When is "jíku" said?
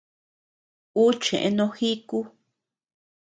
1.77-2.17